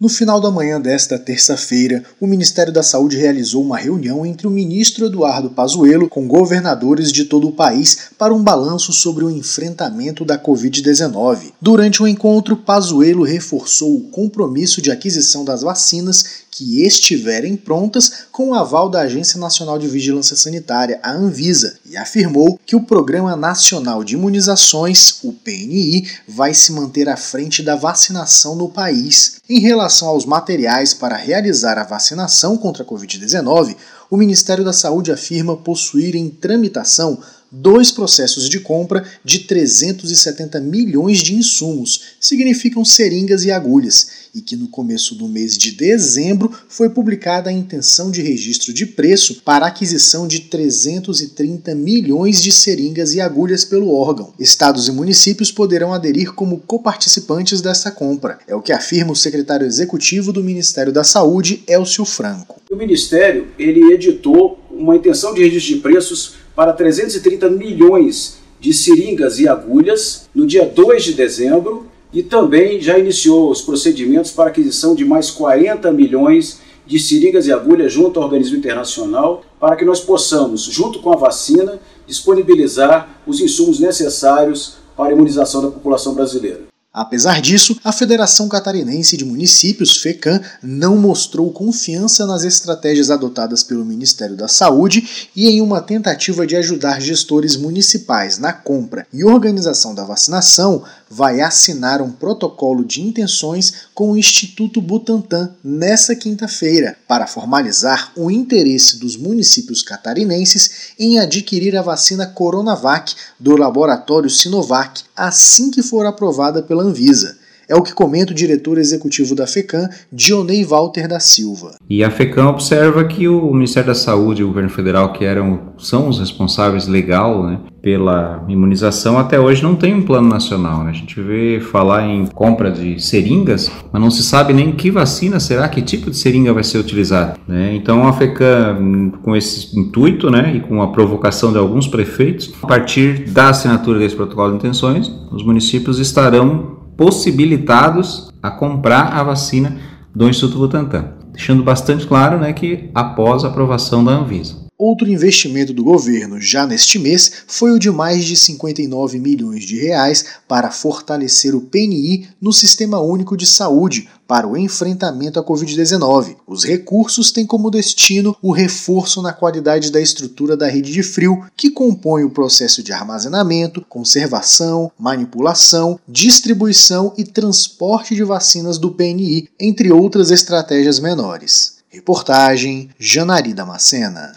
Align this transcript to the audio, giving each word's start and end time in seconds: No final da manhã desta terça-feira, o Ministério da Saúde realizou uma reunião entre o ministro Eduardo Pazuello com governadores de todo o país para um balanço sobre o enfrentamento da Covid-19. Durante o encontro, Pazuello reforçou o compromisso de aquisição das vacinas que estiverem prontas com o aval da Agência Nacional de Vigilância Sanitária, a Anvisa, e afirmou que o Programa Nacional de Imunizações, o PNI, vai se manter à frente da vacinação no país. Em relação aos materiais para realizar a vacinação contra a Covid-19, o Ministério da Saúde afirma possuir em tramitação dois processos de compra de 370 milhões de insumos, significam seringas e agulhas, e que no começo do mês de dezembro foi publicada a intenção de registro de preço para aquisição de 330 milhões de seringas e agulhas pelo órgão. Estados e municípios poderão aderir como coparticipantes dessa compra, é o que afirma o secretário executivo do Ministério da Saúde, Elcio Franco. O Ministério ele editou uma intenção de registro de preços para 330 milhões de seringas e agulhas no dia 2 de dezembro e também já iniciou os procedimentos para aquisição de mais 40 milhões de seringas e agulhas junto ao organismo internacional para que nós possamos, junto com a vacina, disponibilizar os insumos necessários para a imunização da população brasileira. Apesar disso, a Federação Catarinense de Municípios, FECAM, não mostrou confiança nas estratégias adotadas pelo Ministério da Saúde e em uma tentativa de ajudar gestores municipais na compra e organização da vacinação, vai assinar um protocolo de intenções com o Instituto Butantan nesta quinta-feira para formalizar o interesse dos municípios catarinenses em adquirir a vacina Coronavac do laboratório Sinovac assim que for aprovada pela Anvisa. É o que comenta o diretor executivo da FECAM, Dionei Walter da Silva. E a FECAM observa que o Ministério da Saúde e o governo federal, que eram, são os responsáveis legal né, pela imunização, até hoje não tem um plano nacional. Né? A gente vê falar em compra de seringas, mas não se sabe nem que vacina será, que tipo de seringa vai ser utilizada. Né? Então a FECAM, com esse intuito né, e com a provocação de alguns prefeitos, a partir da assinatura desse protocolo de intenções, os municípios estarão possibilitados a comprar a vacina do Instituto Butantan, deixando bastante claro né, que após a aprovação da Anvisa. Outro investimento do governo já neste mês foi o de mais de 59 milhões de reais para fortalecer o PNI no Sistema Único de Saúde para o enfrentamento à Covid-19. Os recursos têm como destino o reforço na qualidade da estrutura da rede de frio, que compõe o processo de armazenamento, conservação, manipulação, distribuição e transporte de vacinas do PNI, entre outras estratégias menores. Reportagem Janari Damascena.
No 0.00 0.08
final 0.08 0.40
da 0.40 0.50
manhã 0.50 0.80
desta 0.80 1.18
terça-feira, 1.18 2.02
o 2.18 2.26
Ministério 2.26 2.72
da 2.72 2.82
Saúde 2.82 3.18
realizou 3.18 3.62
uma 3.62 3.76
reunião 3.76 4.24
entre 4.24 4.46
o 4.46 4.50
ministro 4.50 5.04
Eduardo 5.04 5.50
Pazuello 5.50 6.08
com 6.08 6.26
governadores 6.26 7.12
de 7.12 7.26
todo 7.26 7.46
o 7.46 7.52
país 7.52 8.08
para 8.16 8.32
um 8.32 8.42
balanço 8.42 8.94
sobre 8.94 9.26
o 9.26 9.30
enfrentamento 9.30 10.24
da 10.24 10.38
Covid-19. 10.38 11.52
Durante 11.60 12.02
o 12.02 12.08
encontro, 12.08 12.56
Pazuello 12.56 13.24
reforçou 13.24 13.94
o 13.94 14.04
compromisso 14.04 14.80
de 14.80 14.90
aquisição 14.90 15.44
das 15.44 15.60
vacinas 15.60 16.24
que 16.50 16.84
estiverem 16.84 17.56
prontas 17.56 18.24
com 18.32 18.50
o 18.50 18.54
aval 18.54 18.88
da 18.88 19.02
Agência 19.02 19.38
Nacional 19.38 19.78
de 19.78 19.86
Vigilância 19.86 20.36
Sanitária, 20.36 20.98
a 21.02 21.12
Anvisa, 21.12 21.78
e 21.86 21.96
afirmou 21.96 22.58
que 22.66 22.74
o 22.74 22.82
Programa 22.82 23.36
Nacional 23.36 24.02
de 24.02 24.14
Imunizações, 24.14 25.22
o 25.22 25.32
PNI, 25.32 26.08
vai 26.26 26.52
se 26.52 26.72
manter 26.72 27.08
à 27.08 27.16
frente 27.16 27.62
da 27.62 27.76
vacinação 27.76 28.56
no 28.56 28.68
país. 28.68 29.40
Em 29.48 29.60
relação 29.60 30.08
aos 30.08 30.26
materiais 30.26 30.92
para 30.92 31.16
realizar 31.16 31.78
a 31.78 31.84
vacinação 31.84 32.56
contra 32.56 32.82
a 32.82 32.86
Covid-19, 32.86 33.76
o 34.10 34.16
Ministério 34.16 34.64
da 34.64 34.72
Saúde 34.72 35.12
afirma 35.12 35.56
possuir 35.56 36.16
em 36.16 36.28
tramitação 36.28 37.18
dois 37.50 37.90
processos 37.90 38.48
de 38.48 38.60
compra 38.60 39.04
de 39.24 39.40
370 39.40 40.60
milhões 40.60 41.18
de 41.18 41.34
insumos, 41.34 42.02
significam 42.20 42.84
seringas 42.84 43.44
e 43.44 43.50
agulhas, 43.50 44.20
e 44.34 44.40
que 44.40 44.54
no 44.54 44.68
começo 44.68 45.14
do 45.14 45.26
mês 45.26 45.58
de 45.58 45.72
dezembro 45.72 46.52
foi 46.68 46.88
publicada 46.90 47.50
a 47.50 47.52
intenção 47.52 48.10
de 48.10 48.22
registro 48.22 48.72
de 48.72 48.86
preço 48.86 49.42
para 49.42 49.66
aquisição 49.66 50.28
de 50.28 50.40
330 50.40 51.74
milhões 51.74 52.40
de 52.40 52.52
seringas 52.52 53.14
e 53.14 53.20
agulhas 53.20 53.64
pelo 53.64 53.92
órgão. 53.92 54.32
Estados 54.38 54.86
e 54.86 54.92
municípios 54.92 55.50
poderão 55.50 55.92
aderir 55.92 56.32
como 56.32 56.58
coparticipantes 56.58 57.60
dessa 57.60 57.90
compra, 57.90 58.38
é 58.46 58.54
o 58.54 58.62
que 58.62 58.72
afirma 58.72 59.12
o 59.12 59.16
secretário 59.16 59.66
executivo 59.66 60.32
do 60.32 60.44
Ministério 60.44 60.92
da 60.92 61.02
Saúde, 61.02 61.62
Elcio 61.66 62.04
Franco. 62.04 62.60
O 62.70 62.76
Ministério 62.76 63.48
ele 63.58 63.92
editou 63.92 64.58
uma 64.70 64.96
intenção 64.96 65.34
de 65.34 65.42
registro 65.42 65.74
de 65.74 65.80
preços 65.80 66.34
para 66.60 66.74
330 66.74 67.48
milhões 67.48 68.36
de 68.60 68.74
seringas 68.74 69.38
e 69.38 69.48
agulhas 69.48 70.28
no 70.34 70.46
dia 70.46 70.66
2 70.66 71.04
de 71.04 71.14
dezembro 71.14 71.86
e 72.12 72.22
também 72.22 72.78
já 72.82 72.98
iniciou 72.98 73.50
os 73.50 73.62
procedimentos 73.62 74.30
para 74.30 74.50
aquisição 74.50 74.94
de 74.94 75.02
mais 75.02 75.30
40 75.30 75.90
milhões 75.90 76.60
de 76.86 76.98
seringas 76.98 77.46
e 77.46 77.52
agulhas 77.54 77.90
junto 77.90 78.20
ao 78.20 78.26
organismo 78.26 78.58
internacional 78.58 79.42
para 79.58 79.74
que 79.74 79.86
nós 79.86 80.00
possamos, 80.00 80.64
junto 80.64 81.00
com 81.00 81.10
a 81.10 81.16
vacina, 81.16 81.80
disponibilizar 82.06 83.22
os 83.26 83.40
insumos 83.40 83.80
necessários 83.80 84.74
para 84.94 85.08
a 85.08 85.12
imunização 85.14 85.62
da 85.62 85.70
população 85.70 86.12
brasileira. 86.12 86.69
Apesar 86.92 87.40
disso, 87.40 87.78
a 87.84 87.92
Federação 87.92 88.48
Catarinense 88.48 89.16
de 89.16 89.24
Municípios, 89.24 89.98
FECAM, 89.98 90.40
não 90.60 90.96
mostrou 90.96 91.52
confiança 91.52 92.26
nas 92.26 92.42
estratégias 92.42 93.12
adotadas 93.12 93.62
pelo 93.62 93.84
Ministério 93.84 94.36
da 94.36 94.48
Saúde 94.48 95.28
e 95.36 95.48
em 95.48 95.60
uma 95.60 95.80
tentativa 95.80 96.44
de 96.44 96.56
ajudar 96.56 97.00
gestores 97.00 97.54
municipais 97.54 98.38
na 98.38 98.52
compra 98.52 99.06
e 99.12 99.22
organização 99.22 99.94
da 99.94 100.02
vacinação, 100.02 100.82
vai 101.10 101.40
assinar 101.40 102.00
um 102.00 102.12
protocolo 102.12 102.84
de 102.84 103.02
intenções 103.02 103.88
com 103.92 104.12
o 104.12 104.16
Instituto 104.16 104.80
Butantan 104.80 105.56
nesta 105.62 106.14
quinta-feira 106.14 106.96
para 107.08 107.26
formalizar 107.26 108.12
o 108.16 108.30
interesse 108.30 108.96
dos 108.98 109.16
municípios 109.16 109.82
catarinenses 109.82 110.92
em 110.96 111.18
adquirir 111.18 111.76
a 111.76 111.82
vacina 111.82 112.28
Coronavac 112.28 113.16
do 113.40 113.56
laboratório 113.56 114.30
Sinovac 114.30 115.02
assim 115.16 115.70
que 115.70 115.82
for 115.82 116.06
aprovada 116.06 116.62
pela 116.62 116.84
Anvisa. 116.84 117.36
É 117.70 117.74
o 117.76 117.82
que 117.82 117.94
comenta 117.94 118.32
o 118.32 118.34
diretor 118.34 118.78
executivo 118.78 119.32
da 119.32 119.46
FECAM, 119.46 119.88
Dionei 120.12 120.64
Walter 120.64 121.06
da 121.06 121.20
Silva. 121.20 121.76
E 121.88 122.02
a 122.02 122.10
FECAM 122.10 122.48
observa 122.48 123.04
que 123.04 123.28
o 123.28 123.54
Ministério 123.54 123.86
da 123.86 123.94
Saúde 123.94 124.40
e 124.40 124.44
o 124.44 124.48
governo 124.48 124.70
federal, 124.70 125.12
que 125.12 125.24
eram, 125.24 125.72
são 125.78 126.08
os 126.08 126.18
responsáveis 126.18 126.88
legal 126.88 127.46
né, 127.46 127.60
pela 127.80 128.44
imunização, 128.48 129.16
até 129.20 129.38
hoje 129.38 129.62
não 129.62 129.76
tem 129.76 129.94
um 129.94 130.02
plano 130.02 130.28
nacional. 130.28 130.82
Né? 130.82 130.90
A 130.90 130.94
gente 130.94 131.20
vê 131.20 131.60
falar 131.60 132.08
em 132.08 132.26
compra 132.26 132.72
de 132.72 133.00
seringas, 133.00 133.70
mas 133.92 134.02
não 134.02 134.10
se 134.10 134.24
sabe 134.24 134.52
nem 134.52 134.72
que 134.72 134.90
vacina 134.90 135.38
será, 135.38 135.68
que 135.68 135.80
tipo 135.80 136.10
de 136.10 136.16
seringa 136.16 136.52
vai 136.52 136.64
ser 136.64 136.78
utilizada. 136.78 137.36
Né? 137.46 137.72
Então 137.76 138.04
a 138.08 138.12
FECAM, 138.12 139.12
com 139.22 139.36
esse 139.36 139.78
intuito 139.78 140.28
né, 140.28 140.56
e 140.56 140.60
com 140.60 140.82
a 140.82 140.88
provocação 140.88 141.52
de 141.52 141.58
alguns 141.58 141.86
prefeitos, 141.86 142.52
a 142.64 142.66
partir 142.66 143.30
da 143.30 143.50
assinatura 143.50 144.00
desse 144.00 144.16
protocolo 144.16 144.50
de 144.50 144.56
intenções, 144.56 145.08
os 145.30 145.44
municípios 145.44 146.00
estarão 146.00 146.79
possibilitados 146.96 148.30
a 148.42 148.50
comprar 148.50 149.12
a 149.12 149.22
vacina 149.22 149.76
do 150.14 150.28
Instituto 150.28 150.58
Butantan, 150.58 151.14
deixando 151.32 151.62
bastante 151.62 152.06
claro 152.06 152.38
né, 152.38 152.52
que 152.52 152.90
após 152.94 153.44
a 153.44 153.48
aprovação 153.48 154.04
da 154.04 154.12
Anvisa. 154.12 154.69
Outro 154.82 155.10
investimento 155.10 155.74
do 155.74 155.84
governo 155.84 156.40
já 156.40 156.66
neste 156.66 156.98
mês 156.98 157.30
foi 157.46 157.70
o 157.70 157.78
de 157.78 157.90
mais 157.90 158.24
de 158.24 158.34
59 158.34 159.18
milhões 159.18 159.64
de 159.64 159.78
reais 159.78 160.24
para 160.48 160.70
fortalecer 160.70 161.54
o 161.54 161.60
PNI 161.60 162.30
no 162.40 162.50
Sistema 162.50 162.98
Único 162.98 163.36
de 163.36 163.44
Saúde 163.44 164.08
para 164.26 164.48
o 164.48 164.56
enfrentamento 164.56 165.38
à 165.38 165.44
Covid-19. 165.44 166.36
Os 166.46 166.64
recursos 166.64 167.30
têm 167.30 167.44
como 167.44 167.70
destino 167.70 168.34
o 168.40 168.52
reforço 168.52 169.20
na 169.20 169.34
qualidade 169.34 169.92
da 169.92 170.00
estrutura 170.00 170.56
da 170.56 170.66
rede 170.66 170.90
de 170.90 171.02
frio, 171.02 171.44
que 171.54 171.68
compõe 171.68 172.24
o 172.24 172.30
processo 172.30 172.82
de 172.82 172.90
armazenamento, 172.90 173.84
conservação, 173.86 174.90
manipulação, 174.98 176.00
distribuição 176.08 177.12
e 177.18 177.24
transporte 177.24 178.14
de 178.14 178.24
vacinas 178.24 178.78
do 178.78 178.90
PNI, 178.90 179.46
entre 179.60 179.92
outras 179.92 180.30
estratégias 180.30 180.98
menores. 180.98 181.80
Reportagem 181.90 182.88
Janari 182.98 183.52
Damascena. 183.52 184.32